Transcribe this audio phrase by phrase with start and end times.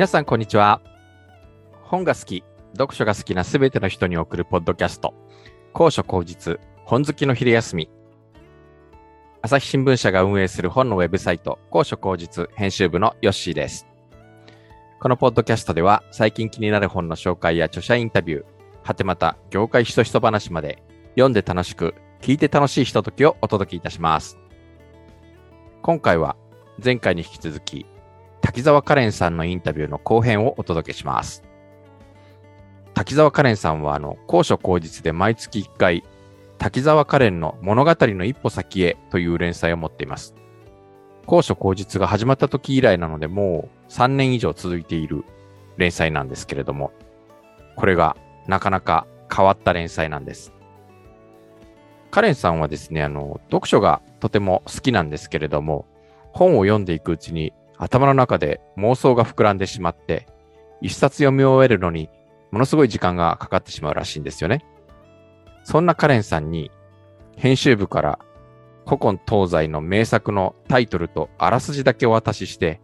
[0.00, 0.80] 皆さん、こんにちは。
[1.82, 2.42] 本が好き、
[2.72, 5.12] 読書が好きなすべての人に送るポッドキャスト、
[5.74, 7.90] 高所高実、本好きの昼休み。
[9.42, 13.86] 朝日新聞社が運営する本のウェブサイト、高所高実編集部のヨッシーです。
[15.02, 18.44] このポッドキャストでは、最近気になる本の紹介や著者インタビュー、
[18.82, 24.38] はてまた業界ひそひそ話まで、読んで楽しく、聞いて楽しいひとときをお届けいたします。
[25.82, 26.36] 今回は、
[26.82, 27.84] 前回に引き続き、
[28.40, 31.42] 滝沢カレンさんのインタビューの後編をお届けします。
[32.94, 36.04] 滝沢カレンさんは、あの、高所高実で毎月1回、
[36.58, 40.34] 滝沢カレンの物語の一歩先へという連載を持っています。
[41.26, 45.24] 高所高実が始まった時以来なので、もう3年以上続いている
[45.76, 46.92] 連載なんですけれども、
[47.76, 50.52] これがなかなか変わった連載なんです。
[52.10, 55.86] カレンさんはですね、あの、読書がとても好きなんですけれども、
[56.32, 60.26] 本を読んでいくうちに頭の中で妄想が膨らんでしまって、
[60.82, 62.10] 一冊読み終えるのに
[62.50, 64.64] ものすごい時間がかかってしまうらしいんですよね。
[65.64, 66.70] そんなカレンさんに
[67.36, 68.18] 編集部から
[68.84, 72.80] 古今東西の名作のタイトルとあらすじだけお渡しして、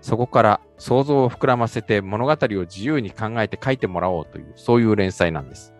[0.00, 5.72] そこから想像を膨らませて物語を自由に考えて書いてもらおうという、そういう連載なんです。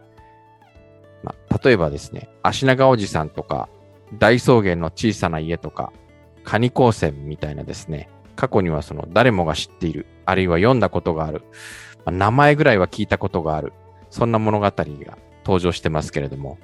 [1.22, 3.68] まあ、例えばですね、足長おじさんとか、
[4.18, 5.92] 大草原の小さな家とか、
[6.42, 11.42] カニ光線みたいなですね、過去にはその誰もが知っている、あるいは読んだことがある、
[12.04, 13.72] まあ、名前ぐらいは聞いたことがある、
[14.10, 14.74] そんな物語が
[15.44, 16.58] 登場してますけれども、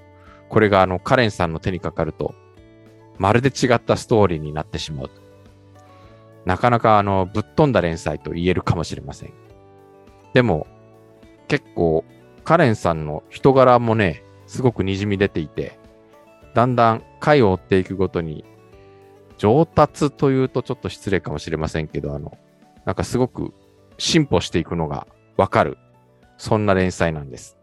[0.48, 2.34] これがあのカレンさんの手にかかると、
[3.18, 5.10] まるで違ったストーリーになってしまう。
[6.44, 9.32] なかなかあのぶっ飛んだ連載と言えるかもしれません。
[10.34, 10.66] でも、
[11.48, 12.04] 結構
[12.44, 15.78] カレンさんの人柄もね、すごく滲み出ていて、
[16.54, 18.44] だんだん回を追っていくごとに
[19.42, 22.38] 上達というとちょっと失礼かもしれませんけど、あの、
[22.84, 23.52] なんかすごく
[23.98, 25.78] 進歩していくのがわかる、
[26.38, 27.58] そんな連載なんです。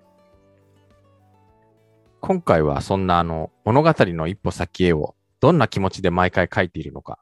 [2.20, 7.18] 今回はそんなあの物語の一歩先へをどんな気持ちで毎回書いているのか、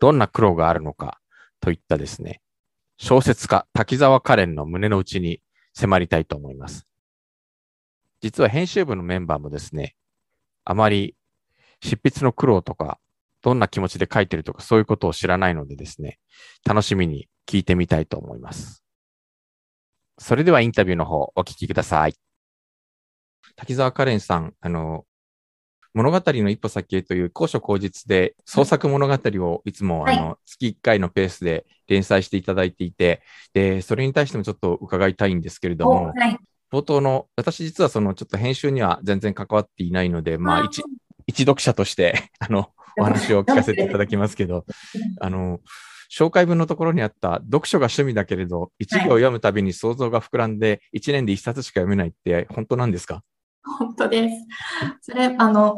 [0.00, 1.20] どんな苦労があるのか
[1.60, 2.42] といったですね、
[2.98, 5.40] 小説家滝沢カレンの胸の内に
[5.72, 6.84] 迫りたいと思います。
[8.20, 9.94] 実は編集部のメンバーもですね、
[10.64, 11.14] あまり
[11.80, 12.98] 執筆の苦労とか
[13.42, 16.18] どんな気持ちで書いてるとかそういうことを知らないのでですね、
[16.66, 18.84] 楽しみに聞いてみたいと思います。
[20.18, 22.14] それではインタビューの方お聞きください。
[23.56, 25.04] 滝沢カレンさん、あの、
[25.92, 33.22] 物語の一歩先へという高所高実で創作物語をいつも、あの月1回のペースで連載していただいていて、
[33.54, 36.38] で、それに対してもちょっと伺いたいんですけれども、はい、
[36.72, 40.84] 冒頭の、私実はそのちょっと編集には全然関わっていないので、まあ一、
[41.26, 44.64] 一読者として あの、お話を聞かせていただきますけど、
[45.20, 45.60] あの、
[46.12, 53.22] 紹介文のところにあった読書が趣味だけれど、一行読むたびに想像が膨らんで、一年で一冊しか読めないって本当なんですか？
[53.78, 55.12] 本当です。
[55.12, 55.76] それ、あの、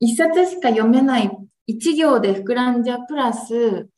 [0.00, 1.30] 一冊しか読めない、
[1.66, 3.88] 一行で膨らんじゃプラス、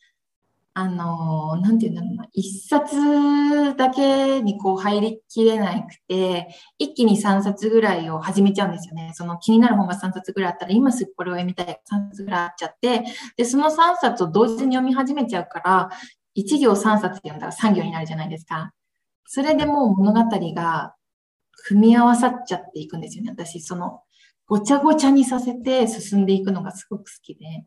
[0.78, 2.94] あの、なんていうんだろうな、一冊
[3.78, 9.12] だけにこう入りきれなくて、一気に三冊ぐらいを始めちゃうんですよね。
[9.14, 13.04] その気になる本が三冊ぐらいあったら、今すぐこれを読みたい三冊ぐらいあっちゃって、
[13.38, 15.88] で、その三冊を同時に読み始めちゃうから、
[16.34, 18.74] 一行三冊読んだら三行になるじゃないですか。
[19.24, 20.94] それでもう物語が
[21.68, 23.30] 組み合わさっちゃっていくんですよね。
[23.30, 24.02] 私、その、
[24.46, 27.64] ごちゃごちゃにさせて進んでいくのがすごく好きで。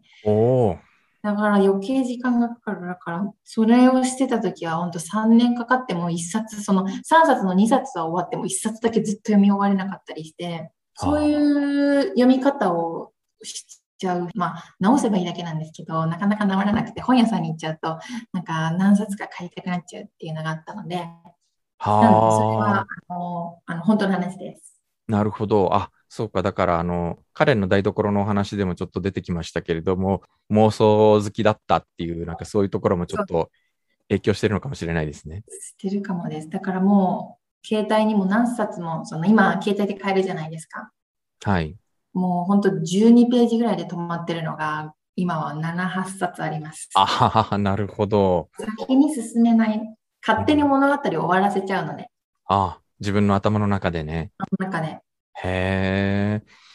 [1.21, 2.87] だから余計時間がかかる。
[2.87, 13.11] だから、それをしてた時は本当3年かかっても1冊、その3冊の2冊は終わっても1冊だけずっと読み終われなかったりして、そういう読み方を
[13.43, 13.65] し
[13.97, 14.29] ちゃう。
[14.33, 17.99] まあ、直せばいいだけなんですけど、なかなか直らなくて、本屋さんに行っちゃうと、
[18.33, 21.09] なんか何冊か買いたくなっちゃうっていうのがあったので、
[21.77, 22.35] はあ。
[22.35, 24.79] それは、あの、あの本当の話です。
[25.07, 25.73] なるほど。
[25.73, 33.51] あ、そうか、だからあの、彼の台所のお話でもちょっと出てきましたけれども、妄想好きだったっていう、なんかそういうところもちょっと
[34.09, 35.43] 影響してるのかもしれないですね。
[35.47, 36.49] してるかもです。
[36.49, 40.91] だからもう、携帯にも何冊も、その今、携帯で買えるじゃないですか。
[41.43, 41.75] はい。
[42.13, 46.89] もう本当12ページぐらいで止まってるのが、今は7、8冊あります。
[46.95, 48.49] あはは、なるほど。
[48.57, 49.79] 先に進めない。
[50.25, 52.09] 勝手に物語を終わらせちゃうので。
[52.45, 54.31] ああ、自分の頭の中でね。
[54.37, 55.01] 頭の中で。
[55.43, 56.69] へえ。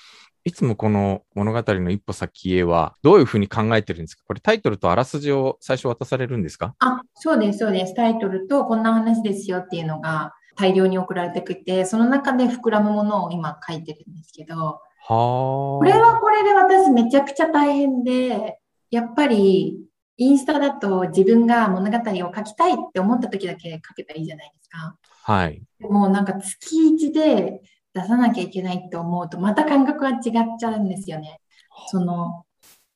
[0.47, 4.25] いつもこの物語の一歩先へはどういうふうに考えてるんですか？
[4.27, 6.75] これタイトルとあらすじを最初渡されるんですか？
[6.81, 7.95] あ、そうです、そうです。
[7.95, 18.59] タイトルとこんな話ですよっていうのが大量に送られてきて、その中で膨らむものを今書いてるんですけど、はこれはこれで私めちゃくちゃ大変で、
[18.91, 19.79] やっぱり
[20.19, 24.97] インスタだと自分が物語を書きたいって思った時だけ書けたらいいじゃないですか。
[25.25, 25.63] はい。
[25.81, 27.63] でもなんか月1で
[27.95, 30.21] 出さなきゃいけないって思うと、また感覚が違っ
[30.59, 31.41] ちゃうんですよね。
[31.87, 32.45] その、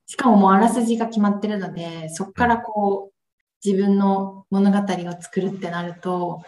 [0.05, 3.13] しかももうあらすじが決まってるので、そこからこう、
[3.65, 6.41] 自分の物語を作るってなると、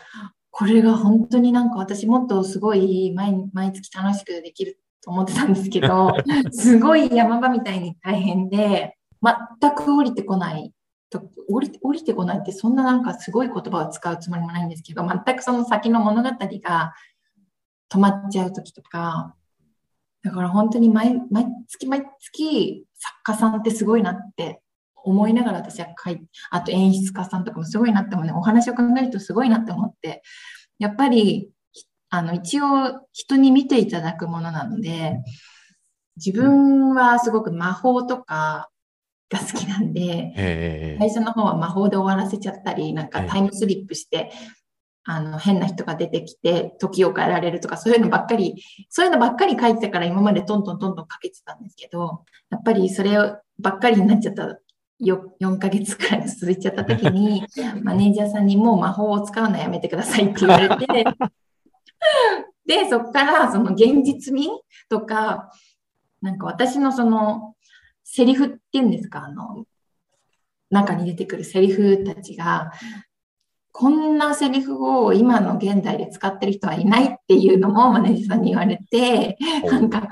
[0.49, 6.13] これが本当になんか私もっとすごい毎毎月楽しくできると思ってたんですけど、
[6.51, 10.73] すごい山場みたいに大変で、全く降りてこない
[11.09, 16.93] と降りて降りてこないってそんななんかすごい言葉を使うつもりもないんですけど、全くその先の物語が
[17.91, 19.35] 止まっちゃう時とか、
[20.23, 24.61] だから本当に毎毎月毎月作家さんってすごいなって
[25.03, 30.21] 思いながら私は書いて、あと演出家さんとかもすごいなって思うね、お話を考えるとすごいなって思って、
[30.79, 31.49] やっぱり、
[32.09, 35.21] あの、一応人に見ていただくものなので、
[36.17, 38.69] 自分はすごく魔法とか
[39.29, 40.33] が好きなんで、
[40.99, 44.31] 最初の方は魔法で終わらせちゃったり、なんかタイムスリップして、
[45.03, 53.17] あの、変な人が出てきて、時を変えられるとか、そういうのばっかり、そういうのばっかり書いてたから今までトントントントン書けてたんですけど、やっぱりそれ
[53.59, 54.59] ばっかりになっちゃった
[54.99, 57.43] よ4ヶ月くらい続いちゃった時に、
[57.81, 60.85] マネージャーさんにもう魔法を使うのやめてくださいって言われて、
[62.65, 64.49] で、そこからその現実味
[64.89, 65.51] とか、
[66.21, 67.55] なんか私のその
[68.03, 69.65] セリフっていうんですか、あの、
[70.69, 72.71] 中に出てくるセリフたちが、
[73.71, 80.07] こんなセリフを今の現代で使ってる人はいないっていうのもマネージャーさんに言われて、なんか、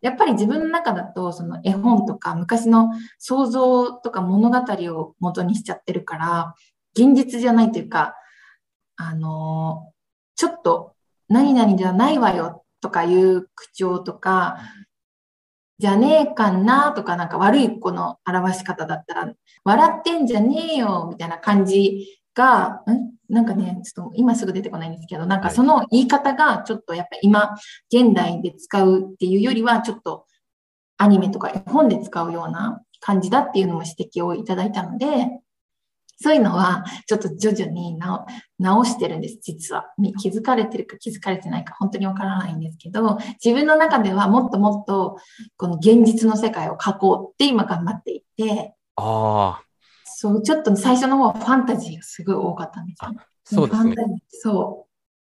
[0.00, 4.58] やっぱり自分の中だと、その絵本とか昔の想像とか物語
[4.94, 6.54] を元にしちゃってるから、
[6.94, 8.14] 現実じゃないというか、
[8.96, 9.90] あの
[10.36, 10.94] ちょっと
[11.28, 14.58] 何々じゃないわよとかいう口調とか、
[15.78, 19.32] じゃねえかなとか、なんか悪い子の表し方だったら、
[19.64, 23.12] 笑ってんじゃねえよみたいな感じが、ん？
[23.28, 27.54] なんかね、ちょっと今すぐ出てこないんですけど、なんかその言い方がちょっとやっぱ今、
[27.90, 30.26] 現代で使うっていうよりは、ちょっと
[30.98, 35.40] アニメとか絵本で使うような感じだっていうのも指摘をいただいたので、
[36.20, 37.98] そういうのはちょっと徐々に
[38.58, 39.86] 直してるんです、実は。
[40.20, 45.18] 気づかれてるか気づかれてないか本当にわからないんですけど、自分の中ではもっともっと
[45.56, 49.62] この現実の世界を描こうって今頑張っていて、ああ。
[50.22, 53.18] そう、ちょっと最初の方はファンタジーがすごい多かったんですよ、ね。
[53.42, 53.94] そうですね。
[54.28, 54.86] そ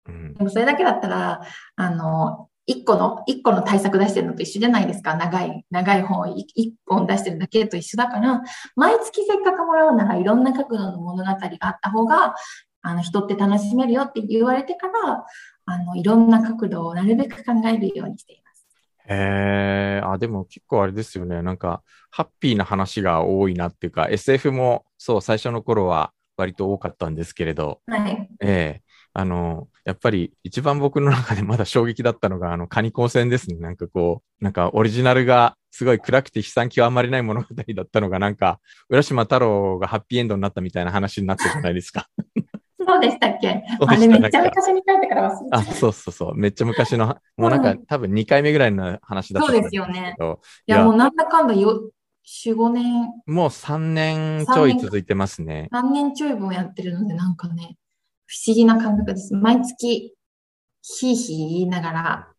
[0.07, 0.13] う。
[0.13, 1.41] うん、でもそれだけだったら、
[1.77, 5.15] あの、一個の、一個の対策出してるのと一緒じゃないですか。
[5.17, 8.43] 長い、長い本を一本出してるだけと一緒だから、
[8.77, 12.35] 毎月せっかくもらうならいろんな角度の物語があった方が、
[12.83, 15.25] あの、人って楽しめるよって言われてから、
[15.65, 18.44] あの、いろんな角度をなるべく考えるようにしてい。
[19.09, 21.43] へえ、あ、でも結構あれですよね。
[21.43, 28.29] なんか、ハッピーな話が多いなっていうか、SF もそう、最初の頃は割と多かったんですけれど、はい。
[28.41, 28.85] ええ
[29.17, 33.57] あの、やっぱり一番僕の中で まだ衝撃だったのが、あの、カニ光線ですね。
[33.57, 42.09] なんかこう、なんかオリジナルがすごい暗くて悲惨極まりない物語だったのが、なんか、浦島太郎がハッピーエンドになったみたいな話になったじゃないですか。
[42.85, 43.63] そうでしたっけ？
[43.81, 46.35] あれめっちゃ昔に書いてから忘れあ、そうそうそう。
[46.35, 50.17] めっちゃ昔の、 もうなんか、うん、多分2回目ぐらいの話だったそうですよね。
[50.67, 51.91] いや、もうなんだかんだよ、
[52.45, 52.85] 4、5年。
[53.27, 55.69] もう3年ちょい続いてますね。
[55.73, 57.77] 3年ちょい分やってるので、なんかね、
[58.27, 59.35] 不思議な感覚です。
[59.35, 60.15] 毎月、
[60.83, 62.34] ひいひい言いながら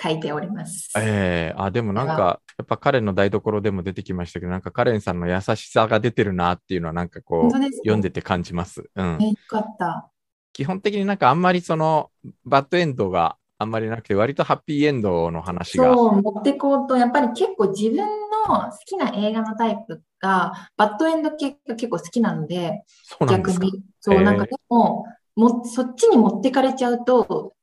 [0.00, 0.92] 書いております。
[0.96, 8.90] ええー、あ、でもなんか、やっぱ彼の台所でも出てきましたけど、なんかカレンさんの優しさが出てるなっていうのはなんかこう、読んでて感じます。
[8.94, 9.18] うん。
[9.18, 10.10] よかった。
[10.52, 12.10] 基本的になんかあんまりその、
[12.44, 15.94] バッドエンドがあんまりなくて、割とハッピーエンドの話が。
[15.94, 23.82] そう、持ってこうと、やっぱり結構自分の好きな映画のタイプが、バッドエンド系が結構好きなので、そうなんです逆に。
[24.00, 25.04] そう、なんかでも、
[25.36, 27.54] もそっちに持ってかれちゃうと、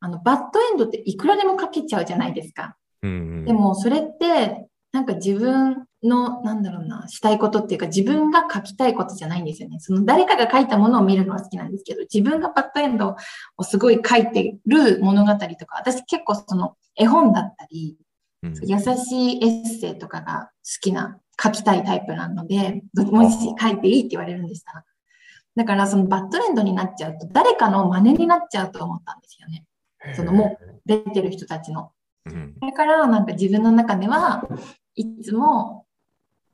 [0.00, 2.76] あの、バッドエンドっていくらでも書けちゃうじゃないですか。
[3.02, 9.78] うんうん、でも、それって、なんか自分の、なんだろうな、したいことっていうか、自分が書きたいことじゃないんですよね。
[9.78, 13.16] その誰かが書いたものを見るのは好きなんですけど、自分がバッドエンド
[13.56, 17.96] をすごい書いてる物語とか、私結構その絵本だったり、
[18.42, 24.84] うん、優しいエッセイとかが好きな、書きたいタイプなので、もし書いていいって言われるんでしたら。
[25.56, 29.64] だからそのバッドエンドになっちゃうと、誰かの真似になっちゃうと思ったんですよね。
[30.14, 31.92] そのもう出てる人たちの。
[32.60, 34.46] だからなんか自分の中では
[34.94, 35.86] いつも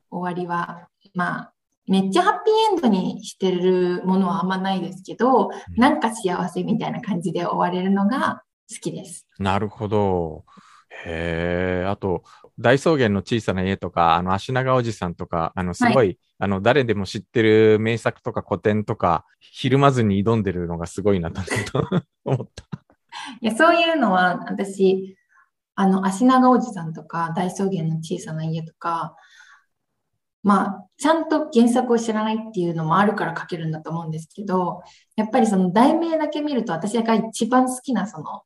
[0.09, 1.53] 終わりは、まあ、
[1.87, 9.25] めっちゃハッピーエンドにしてるものはあんまないですけど、なんか幸せみたいな感じで終われるのが好きです。
[9.39, 10.43] なるほど。
[11.05, 12.23] へえ、あと、
[12.59, 21.41] 大草原の小さな家とか、あの、足長おじさんとか、あの、すごい、あの、誰でも知ってる名作とか古典とか、ひるまずに挑んでるのがすごいなと
[22.25, 22.86] 思った。
[23.41, 25.17] いや、そういうのは、私、
[25.75, 29.15] あの、足長おじさんとか、大草原の小さな家とか、
[30.43, 34.81] まあ、ちゃんと原作を知らないっていうのもあるから書けるんだと思うんですけど、
[35.15, 38.43] やっぱりその題名だけ見ると、私が一番好きなその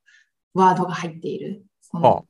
[0.53, 1.63] ワードが入っている。
[1.81, 2.25] その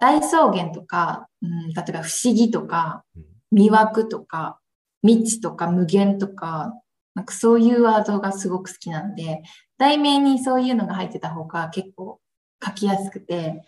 [0.00, 3.04] 大草原とか、うん、例えば不思議とか、
[3.52, 4.58] 魅惑とか、
[5.06, 6.72] 未知とか無限とか、
[7.20, 9.42] なんかそういうワードがすごく好きなので、
[9.76, 12.18] 題名にそういうのが入ってた方が結構
[12.64, 13.62] 書きやすくて、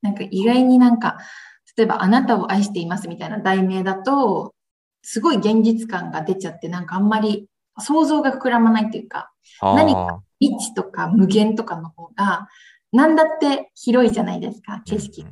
[0.00, 1.18] なんか意外になんか、
[1.76, 4.54] 例えばあなたを愛していますみたいな題名だと、
[5.02, 7.46] すごい現実感が出ちゃって、なんかあんまり
[7.78, 12.48] 想像が膨らまないっていうか、何か未知とか無限とかの方が、
[12.92, 15.26] なんだって広いじゃないですか、景色。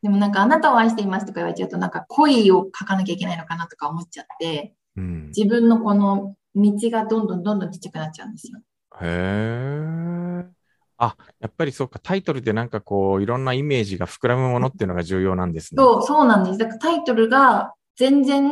[0.00, 8.60] でもなんかあなたを愛していますとか言われちゃうと、なんか恋を書かなきゃいけないのかなとか思っちゃって、うん、自分のこの道がどんどんどんどんちっちゃくなっちゃうんですよ。
[9.00, 10.50] へえ。
[10.98, 15.80] あ、やっぱりそうか、タイトルでなんかこう、いろんなイメージが膨らむものっていうのが重要なんですね。
[15.80, 16.58] そう、そうなんです。
[16.58, 18.44] だからタイトルが全然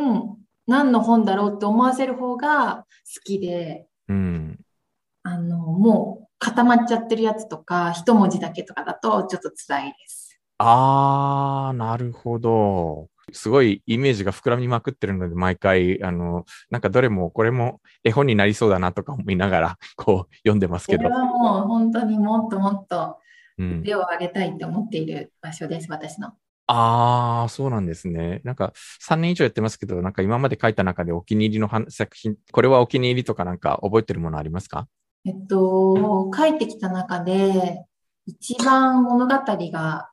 [0.67, 4.59] 何の本だろうって思わせる方が好きで、うん、
[5.23, 10.39] あの、もう固まっちゃってるやつとか、一文字だけとかだとちょっと辛いです。
[10.57, 13.09] あー、なるほど。
[13.33, 21.03] すごいイメージが膨らみまくってるので、毎回、あの、なんかどれもこれも絵本になりそうだなとか思いながら、 こう、読んでますけど。
[21.03, 23.17] これはもう本当にもっともっと
[23.83, 26.33] 手を挙げたいって思っている場所です、うん、私の。
[26.71, 28.41] ああ、そうなんですね。
[28.43, 28.73] なんか
[29.07, 34.87] 3年以上やってますけど、なんか今まで書いた中でお気に入りの作品、これはお気に入りとかなんか覚えてるものありますか？
[35.25, 37.85] えっと、書いてきた中で、
[38.25, 39.33] 一番物語
[39.71, 40.08] が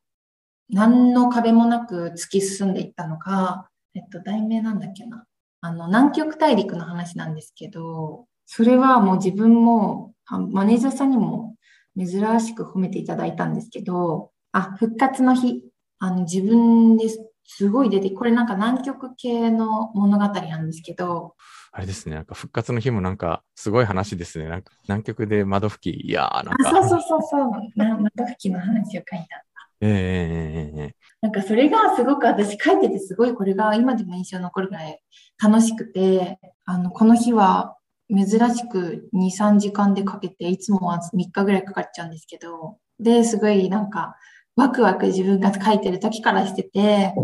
[0.71, 5.25] 何の壁もなく突き進んでいったのが、えっと、題名なんだっけな。
[5.61, 11.57] あの、南極大陸の話なんですけど、それはもう自分も、マネージャーさんにも
[11.97, 12.09] 珍
[12.41, 15.63] しく褒めていただいたんですけど、あ、復活の日。
[15.99, 17.09] あの、自分で
[17.45, 21.35] すごい出て、これなんか南極系の物語なんですけど、
[21.73, 24.49] あれですね、なんか復活の日もなんかすごい話ですね。
[24.49, 26.71] なんか南極で窓拭き、いやーなんか。
[26.71, 29.45] そうそうそうそう、窓拭きの話を書いた。
[29.81, 30.91] ええー、
[31.21, 35.01] なんかそれがすごく私書いててすごいこれが今でも印象残るぐらい
[35.43, 37.77] 楽しくて、あの、この日は
[38.11, 44.17] 珍しく2、3時間でかけて、いつもは3日ぐらいかかっちゃうんですけど、で、すごいなんか
[44.57, 47.15] ワクワク自分が書いてる時からしてて、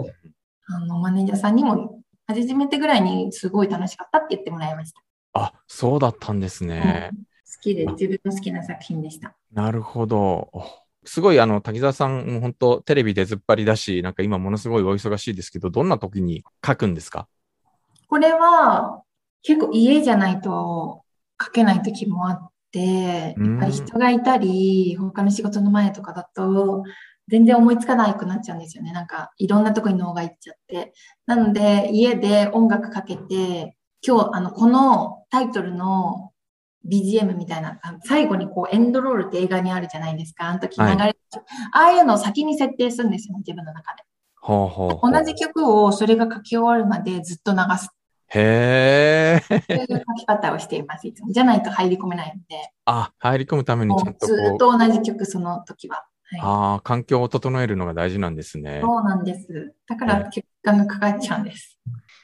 [0.67, 5.03] あの、マネージャーさんにも初めてぐらいにすごい楽しかったって言ってもらいました。
[5.35, 7.11] あ、そうだったんですね。
[7.13, 7.25] うん、好
[7.61, 9.35] きで、自分の好きな作品でした。
[9.53, 10.51] なるほど。
[11.05, 17.29] すごい、あの、滝沢さん、も本当テレビ出ずっぱりだし、なんか今ものすごいお忙しいですけど、どんな時に書くんですか？
[18.09, 19.03] これは、
[19.43, 21.03] 結構家じゃないと
[21.43, 26.85] 書けない時もあって、やっぱり人がいたり、他の仕事の前とかだと、
[27.29, 28.93] 全然思いつかなくなっちゃうんですよね。
[28.93, 30.93] なんか、いろんなとこに脳がいっちゃって。
[31.25, 36.32] なので、家で音楽かけて、今日、あの、このタイトルの
[36.89, 40.49] BGM みたいな、最後にこう、エンドロールって映画にあるじゃないですか。
[40.49, 41.17] あの時流れ、はい、
[41.73, 44.03] ああいうのを先に設定するんですよね、自分の中で。
[44.37, 47.91] ほうほうほう同じ曲をそれが書き終わるまでずっと流す。
[48.35, 49.43] へえ。
[49.49, 51.31] そういう書き方をしています、いつも。
[51.31, 52.73] じゃないと入り込めないので。
[52.87, 56.05] あ、入り込むためにちゃんとずっと同じ曲、その時は。
[56.25, 58.81] はい、ああ、環境を整えるのが大事なんですね。
[58.83, 59.75] そうなんです。
[59.87, 61.79] だから結果がかかっちゃうんです。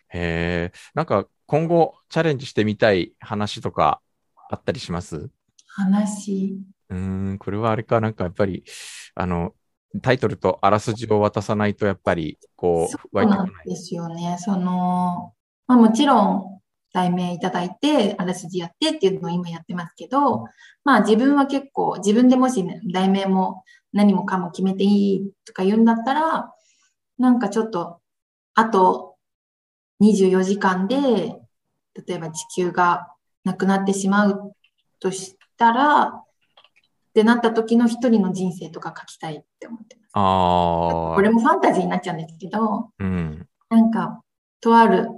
[0.09, 0.79] へえ。
[0.95, 4.01] なんか今後チャレンジしてみたい話とか
[4.51, 5.29] あったりします？
[5.67, 6.59] 話。
[6.91, 8.65] うん、これはあれか、なんかやっぱり、
[9.15, 9.53] あの、
[10.03, 14.37] タイトルとあらすじを渡さないと、やっぱり、こう、そうなんですよね。
[14.39, 15.33] その、
[15.67, 16.61] まあもちろん、
[16.93, 20.45] 題名いただいて、あらすじやってっていうのを今やってますけど、
[20.85, 26.51] まあ自分は結構、自分でもし、ね、題名も何もかも決めていいとか言うんだったら、
[27.19, 28.01] なんかちょっと、
[28.55, 29.17] あと
[30.01, 31.39] 24時間で、
[32.07, 33.13] 例えば地球が
[33.49, 34.53] なくなってしまう
[35.01, 36.25] としたら、っ
[37.15, 40.11] てなった時の一人の人生とか書きたいって思ってます。
[40.13, 44.23] あこれもファンタジーになっちゃうんですけど、うん、なんか、
[44.61, 45.09] とある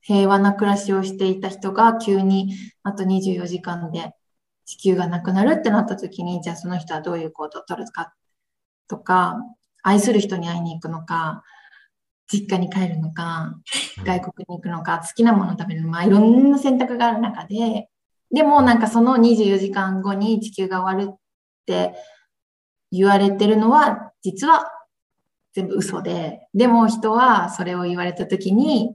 [0.00, 4.12] 平和な暮らしをしていた人が急にあと24時間で
[4.64, 8.14] 地球がなくなるってなった時に、じゃあその人はどういう行動を取るか
[8.88, 9.36] とか、
[9.82, 11.42] 愛する人に会いに行くのか、
[12.32, 13.54] 実家に帰るのか、
[14.04, 17.88] 外国に行くのか、好きなもの食べるのか、まあ、いろんな選択がある中で、
[18.32, 21.16] でもなんかその24時間後に地球が終わるっ
[21.66, 21.94] て
[22.90, 24.70] 言われてるのは、実は
[25.52, 28.94] 全部嘘で、でも人はそれを言われた時に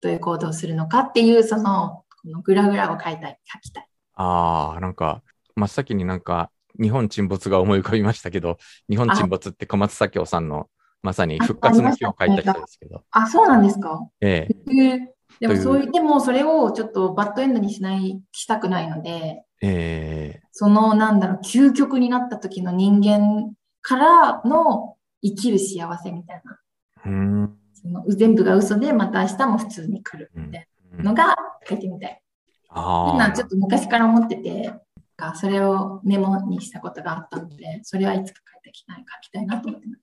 [0.00, 3.86] どういう行動をするのかっていう、その、このグラグラを書いたい、書きたい。
[4.14, 5.22] ああ、なんか、
[5.54, 8.58] 真っ先になんか、日本沈没が思い浮かびましたけど、
[8.88, 10.68] 日本沈没って小松左京さんの
[11.02, 13.02] まさに復活の日を書いた人ですけど。
[13.10, 14.00] あ、そうなんですか？
[14.20, 14.72] ええ。
[14.72, 15.06] えー
[15.38, 20.42] でもそういう、でもそれをちょっとバッドエンドにしない、したくないので、ええ。
[20.52, 26.60] その、なんだろう、究極になった時の人間からの生きる幸せみたいな。
[27.06, 27.56] うん。
[27.72, 32.20] その全部が嘘で、また明日も普通に来るみたいなのが書いてみたい。
[32.68, 33.14] ああ。
[33.14, 34.74] 今ちょっと昔から思ってて、
[35.16, 40.00] かそれをメモにしたことがあったので、それはいつか書いてきたい、書きたいなと思ってます。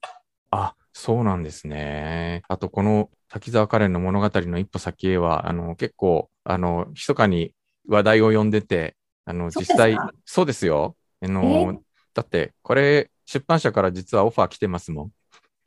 [0.50, 2.42] あ、そうなんですね。
[2.48, 7.54] あと、この滝沢カレンの物語の一歩先へは、あの、結構、あの、密かに
[7.88, 10.96] 話題を呼んでて、あの、実際、そうですよ。
[11.22, 11.80] あの、え？
[12.16, 15.12] だって、これ、出版社から実はオファー来てますもん。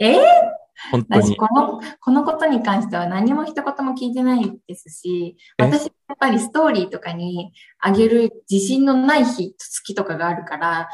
[0.00, 0.16] え？
[0.16, 0.20] ー
[0.90, 1.22] 本当に。
[1.22, 5.62] 私この、このことに関しては何も一言も聞いてないですし、え？
[5.62, 10.88] 私やっぱりストーリーとかにあげる自信のない日、月とかがあるから、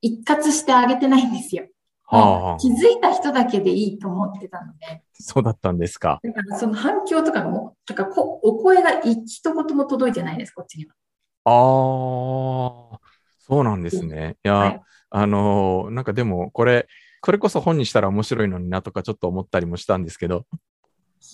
[0.00, 1.66] 一括してあげてないんですよ。
[2.04, 6.20] はあ、気づいた人だけでいいと思ってたので、そうだったんですか。
[6.22, 10.94] だからその反響とかがもかこお声が一言も届いてないです、こっちには。
[11.44, 13.00] ああ、
[13.38, 14.36] そうなんですね。
[14.44, 14.80] いや、はい
[15.14, 16.88] あのーなんかでも、これ、
[17.20, 20.46] これこそ本にしたら面白いのになとかちょっと思ったりもしたんですけど、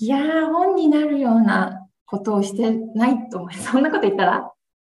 [0.01, 3.71] いやー、本になるようなことをしてないと思います。
[3.71, 4.53] そんなこと言ったら、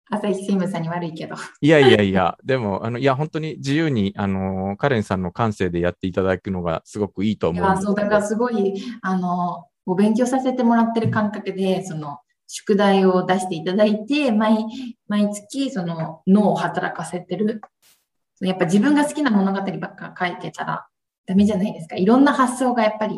[0.10, 1.36] 朝日新聞さんに悪いけど。
[1.62, 14.66] いやいやいや、でも、あの、いや、本当に自由に、あのーカレンさんの感性でやっていただくのがすごくいいといや、思うんですそう、だからすごい、あの、お勉強させてもらってる感覚で、その、宿題を出していただいて、毎、
[15.08, 17.62] 毎月、その、脳を働かせてる。
[18.42, 20.88] やっぱ自分が好きな物語ばっか書いてたら
[21.26, 21.96] ダメじゃないですか。
[21.96, 23.16] いろんな発想がやっぱり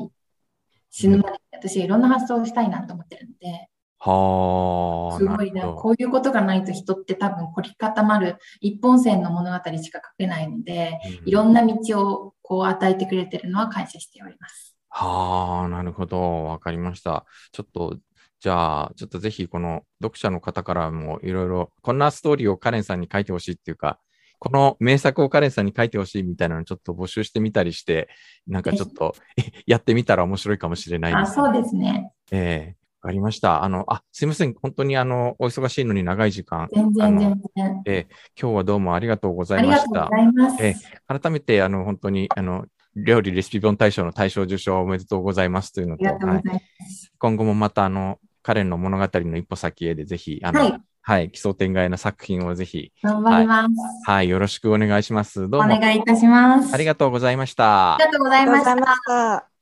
[0.92, 5.68] 死ぬまで、私はいろんな発想をしたいなと思ってるので、はあ、すごいな。
[5.74, 14.76] こういうことがないと人って多分凝り固まる一本線の物語しか書けないので、いろんな道をこう与えてくれてるのは感謝しております。
[14.90, 16.46] はあ、なるほど。
[16.46, 17.26] わかりました。
[17.52, 17.98] ちょっと、
[18.40, 24.00] じゃあ、ちょっとぜひこの読者の方からもいろいろ、こんなストーリーをカレンさんに書いてほしいっていうか、
[24.40, 28.10] この名作をカレンさんに書いてほしいみたいなのをちょっと募集してみたりして、
[28.48, 29.16] なんかちょっと
[29.66, 31.34] やってみたら面白いかもしれないあ、です。
[31.34, 32.12] そうですね。
[32.32, 33.64] ええわかりました。
[33.64, 34.56] あの、あ、すいません。
[34.60, 37.20] 本当にあの、お忙しいのに長い時間、全然あの
[37.56, 38.08] 全然。
[38.42, 40.16] 今日はどうもありがとうござあいましたりがとうご。
[40.16, 40.64] ざいます。
[40.66, 40.76] え
[41.08, 42.66] 改めて、あの、本当に、あの、
[42.96, 47.12] 料理レシピ本大賞の大賞受賞おめでとうございますというのと、ありがとうごはいざいます。
[47.20, 54.10] 今後もまた、あの、カレンの物語の一歩先へでぜひ、あの、ははいい、奇想天外な作品をぜひ、頑張ります。
[54.10, 55.48] はい、よろしくお願いします。
[55.50, 56.74] どおうも願いいたします。
[56.74, 58.06] ありがとうございましたあり。
[58.06, 58.60] がとうございま。
[58.60, 59.55] した。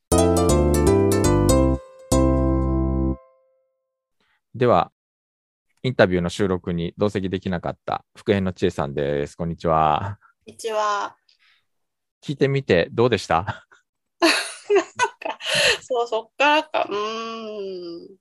[4.56, 4.92] では、
[5.82, 9.36] インタビューの収録に同席できなかった福編の千恵さんです。
[9.36, 10.20] こんにちは。
[10.46, 11.16] こんにちは。
[12.24, 13.66] 聞いてみてどうでした？
[15.82, 16.88] そう、そっからか。
[16.88, 18.16] うーん。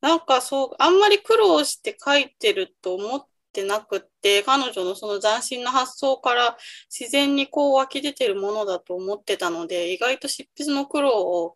[0.00, 6.56] なんかそう、あんまり苦労して書いてると思ってなくって、彼女のその斬新な発想から
[6.88, 11.54] 自然にこう湧き出てるものだと思ってたので、意外と執筆の苦労を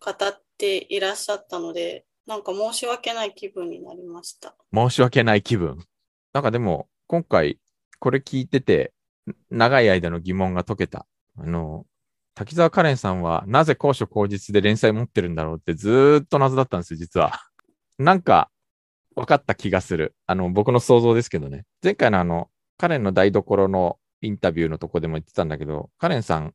[0.00, 4.54] 語っていらっしゃったので、なんか申し訳ない気分になりました。
[4.72, 5.84] 申し訳ない気分。
[6.32, 7.58] なんかでも、今回、
[7.98, 8.92] これ聞いてて、
[9.50, 11.06] 長い間の疑問が解けた。
[11.38, 11.86] あの、
[12.34, 17.32] 滝沢カレンさんは、なぜ高所高実で連載持ってるんだろうってずーっと謎だったんですよ、実は。
[17.98, 18.50] なんか、
[19.14, 20.16] 分かった気がする。
[20.26, 21.64] あの、僕の想像ですけどね。
[21.82, 26.54] 前回のあの、カレンの台所のインタビューのとこでも言ってたんだけど、カレンさん、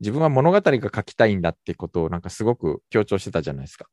[0.00, 3.86] 自分は物語が書きたいんだってことをなんかすごく強調してたじゃないですか。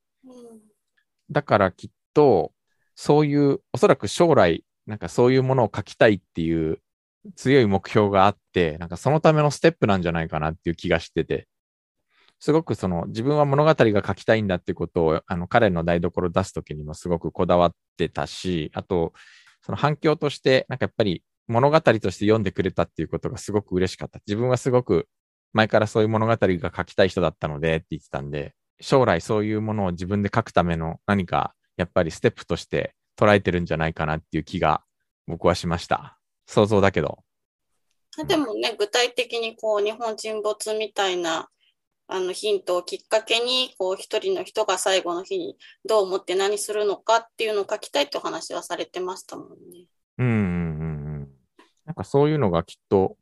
[1.33, 2.53] だからきっと、
[2.95, 6.79] そういう、おそらく将来、なんかそういうものを書きたいっていう
[7.35, 11.47] 強い目標があって、なんかそのためのステップなんじゃないかなっていう気がしてて、
[12.39, 19.13] すごくその自分は物語が書きたいんだってことを、あの彼の台所を出すときにもすごくこだわってたし、あと、
[19.61, 24.19] その反響として、なんかやっぱり物語として読んでくれたっていうことがすごく嬉しかった。
[24.27, 25.07] 自分はすごく
[25.53, 34.83] 前からそういう物語が書きたい人だったのでって言ってたんで、将来そういうものを自分で書くための何かやっぱりステップとして捉えてるんじゃないかなっていう気が
[35.27, 36.17] 僕はしました。
[36.45, 37.19] 想像だけど。
[38.27, 41.49] でもね、具体的にこう日本沈没みたいな
[42.07, 45.57] あのヒントをきっかけに、こう一人の人が最後の日に
[45.87, 49.85] どう思って何するのかっていうのを書きたいってお話はされてましたもんね。
[50.19, 50.43] うんうんうんう
[51.21, 51.29] ん。
[51.85, 53.17] なんかそういうのがきっと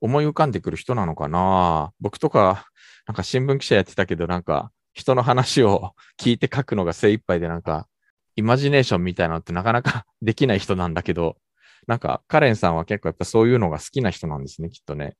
[0.00, 2.66] 思い浮かんでくる人なのかな僕とか
[3.06, 7.88] なんか新聞記者やってたけど、なんか人の話を聞いて書くのが精一杯で、なんか
[8.36, 11.36] イマジネーションみたいなのってなかなか できない人なんだけど、
[11.86, 15.16] なんかカレンさんは結構やっぱそういうのが好きな人なんですね、きっとね。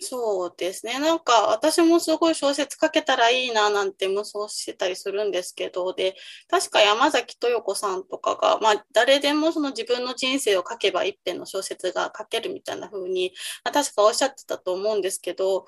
[0.00, 0.98] そうですね。
[0.98, 6.14] なんか私もすごい小説書けたらいいななんて無双してたりするんですけど、で、
[6.48, 13.32] 確か山崎豊子さんとかが、まあ誰でもその自分の人生を書けば一編の小説が書けるみたいな風に、
[13.64, 15.66] まあ、確かおっしゃってたと思うんですけど、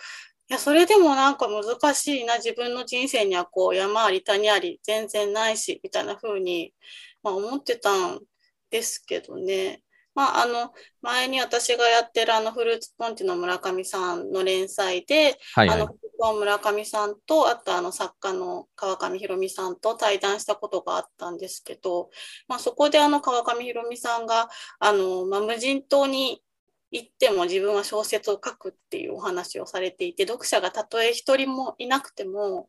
[0.50, 6.74] や、それでもなんか難しいな、自分の人生にはこう山あり谷あり全然ないし、みたいな風に、
[7.22, 8.20] まあ思ってたん
[8.70, 9.82] ですけどね。
[10.14, 22.10] まあ、あの、前に私がやってるあのフルーツポンチの村上さんの連載で、はいはいあの、村上さんと、あとあの作家の川上ひろみさんと対談したことがあったんですけど、
[22.48, 24.48] まあ、そこであの川上ひろみさんが、
[24.80, 26.42] あの、まあ、無人島に
[26.90, 32.68] 行っても自分は小説を書くっていうお話をされていて、読者がたとえ一人もいなくても、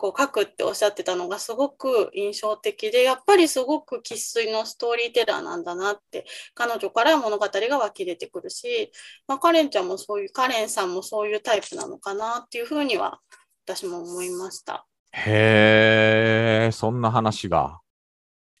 [0.00, 8.90] こう書くっておっしゃってたのがすごく印象的で、やっぱりすごく生粋のストーリーテラーなんだなって、彼女から物語が湧き出てくるし、
[9.28, 13.20] まあ、カレンちゃんもそういう、カレンさんもそういうタイプなのかなっていうふうには
[13.66, 14.86] 私も思いました。
[15.12, 17.80] へえ、そんな話が。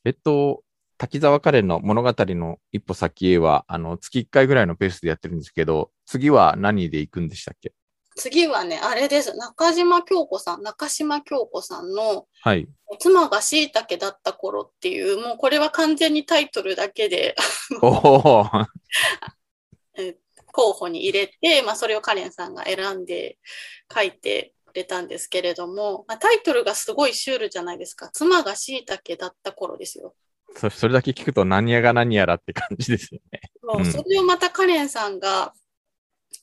[0.04, 0.62] えっと、
[1.00, 7.72] 滝沢カレンの物語の一歩先へは、あの、月1回ぐらいのペースでやってるんですけど、次は何で行くんでしたっけ？
[8.16, 9.34] 次はね、あれです。
[9.34, 12.68] 中島京子さん、中島京子さんのはい。
[12.98, 17.34] 妻が椎茸だった頃っていう、もうこれは完全にタイトルだけで
[20.52, 23.38] 候補に入れて、まあ、それをカレンさんが選んで
[23.90, 28.10] 書いてくれたんですけれども、まあ、タイトルがすごいシュールじゃないですか。
[28.12, 30.14] 妻が椎茸だった頃ですよ。
[30.54, 33.40] そそれだけ聞くと何やが何やらって感じですよね。
[33.62, 35.54] うんもうそれをまたカレンさんが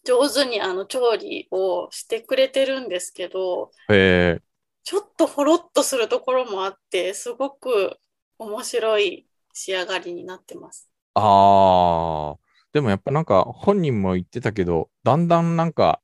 [0.06, 4.42] 上手にあの調理をしてくれてるんですけど、へえ、
[4.84, 7.98] ちょっとほろっとするところもあって、すごく
[8.40, 10.90] 面白い仕上がりになってます。
[11.14, 12.40] ああ、
[12.72, 16.02] でもやっぱなんか本人も言ってたけど、だんだんなんか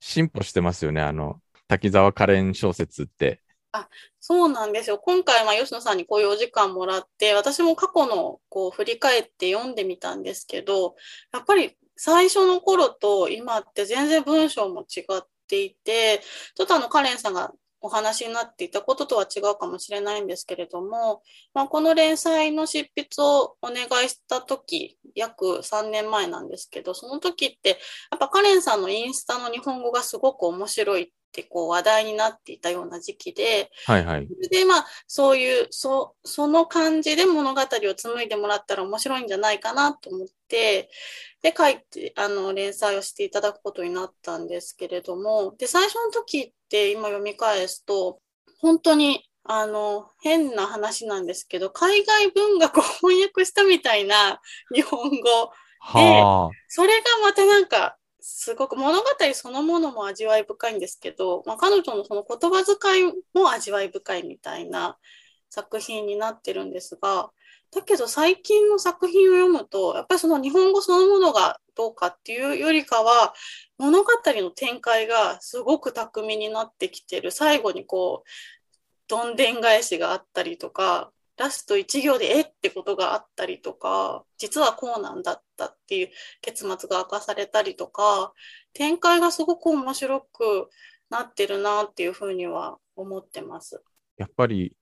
[0.00, 3.41] 進歩してますよね、あの、滝沢カレン小説って。
[3.72, 3.88] あ
[4.20, 4.98] そうなんですよ。
[4.98, 10.94] 今回、は、吉野さんにこういうお時間もらって、私も過去のこう振り返って読んでみたんですけど、
[11.32, 16.20] やっぱり最初の頃と今って全然文章も違っていて、
[16.54, 34.28] ちょっとあのカレンさんがお話になっていたこととは違うかもしれないんですけれども、まあ、この連載の執筆をお願いした時、約3年前なんですけど、その時って、やっぱカレンさんのインスタの日本語がすごく面白いってこう話題になっていたような時期で、はいはい。
[34.50, 40.90] で、まあ、そういう、そ、その感じで物語を紡いでもらったら面白いんじゃないかなと思って、
[41.42, 48.20] で、書いて、あの、連載をしていただくことになったんですけれども、で、最初の時って今読み返すと、
[48.60, 54.40] 本当に、あの、変な話なんですけど、海外文学を翻訳したみたいな
[54.72, 55.50] 日本語。
[55.84, 64.96] はそれがまたなんか、すごく物語そのものも味わい深いんですけど、まあ、彼女のその言葉遣いも味わい深いみたいな
[65.50, 67.32] 作品になってるんですが、
[67.74, 73.32] だけど最近の作品を読むと、やっぱりその日本語そのものがどうかっていうよりかは、
[73.78, 77.30] 物語の展開がすごく巧みになってきてる。
[77.30, 78.28] 最後にこう、
[79.08, 86.10] どんでん返しがあったりとか、ラスト一行でえってことがあったりとか、実はこうなんだったっていう
[86.42, 88.34] 結末が明かされたりとか、
[88.74, 90.68] 展開がすごく面白く
[91.08, 93.82] なってるなっていうふうには思ってます。
[94.18, 94.76] やっぱり、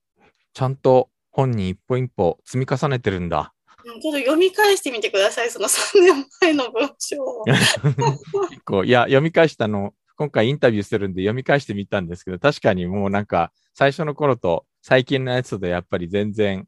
[0.53, 3.53] ちゃんと本人一歩一歩積み重ねてるんだ。
[3.83, 7.43] うんちょっと読み返してみてください、その3年前の文章を。
[8.49, 16.67] 結構、いや、読み返したの、今回インタビューしてるんで読み返してみたんですけど、確かにもうなんか、最初の頃と最近のやつとやっぱり全然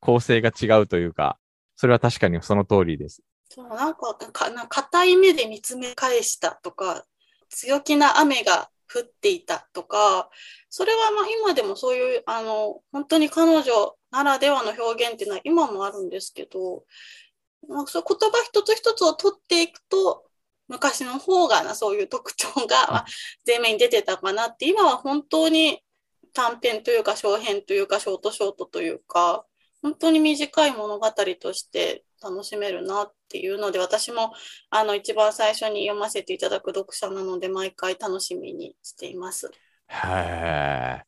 [0.00, 1.38] 構成が違うというか、
[1.76, 3.22] それは確かにその通りです。
[3.48, 7.06] そうなんかかな、硬い目で見つめ返したとか、
[7.48, 10.30] 強気な雨が降っていたとか、
[10.68, 16.84] それはまあ今でもそういう、あの、本当に彼女ならではの表現っていうのは今もあるんですけど、
[17.68, 20.24] まあ、そう言葉一つ一つを取っていくと、
[20.68, 23.06] 昔の方がな、そういう特徴がまあ
[23.46, 25.82] 前面に出てたかなって、今は本当に
[26.32, 29.44] 短編というか小編というかショートショートというか、
[29.82, 34.32] 本当に短い物語として楽しめるなっていうので、私も
[34.70, 39.50] あの一番最初に読ませていただく読者なので、毎回楽しみにしています。
[39.88, 41.02] へえ、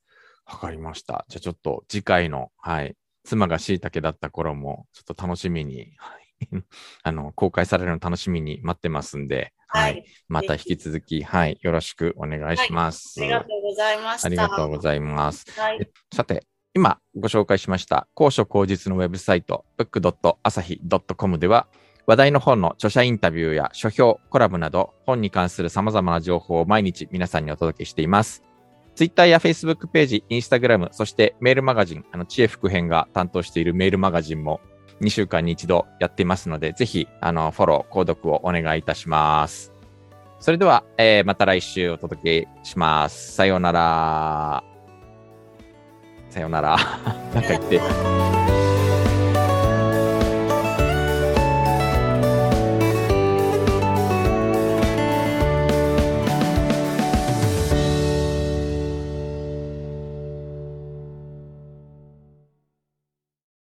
[0.46, 1.24] わかりました。
[1.28, 6.28] じゃあちょっと次回の、はい、妻が椎茸だった頃も、ちょっと楽しみに、はい、
[7.02, 9.80] あの、公開されるの楽しみに待ってますんで、は。
[9.80, 10.04] はいい。
[10.28, 13.20] また引き続き、はい、よろしくお願いします。
[13.20, 14.26] ありがとうございました。
[14.26, 15.44] ありがとうございます。
[15.58, 15.90] はい。
[16.14, 21.68] さて、今ご紹介しました高所高実のウェブサイト book.asahi.com では
[22.06, 28.42] 話題の本の著者インタビューや書評、コラムなど本に関する様々な情報を毎日皆さんにお届けしています。
[28.94, 34.60] Twitter や Facebook ページ、Instagram、そしてメールマガジン、あの、知恵副編が担当しているメールマガジンも
[35.00, 39.72] 2週間に一度やっていますので、ぜひ、あの、フォロー、購読をお願いいたします。
[40.40, 43.32] それでは、えーまた来週お届けします。
[43.32, 44.64] さようなら。
[46.30, 46.76] さようなら。
[47.32, 48.81] なんか言って。